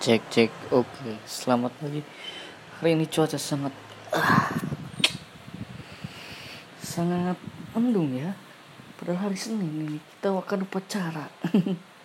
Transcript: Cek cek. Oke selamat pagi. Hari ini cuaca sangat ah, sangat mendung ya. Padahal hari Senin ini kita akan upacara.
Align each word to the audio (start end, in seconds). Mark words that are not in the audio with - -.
Cek 0.00 0.32
cek. 0.32 0.48
Oke 0.72 1.20
selamat 1.28 1.76
pagi. 1.76 2.00
Hari 2.80 2.96
ini 2.96 3.04
cuaca 3.04 3.36
sangat 3.36 3.68
ah, 4.16 4.48
sangat 6.80 7.36
mendung 7.76 8.16
ya. 8.16 8.32
Padahal 8.96 9.28
hari 9.28 9.36
Senin 9.36 9.68
ini 9.68 10.00
kita 10.00 10.32
akan 10.32 10.64
upacara. 10.64 11.28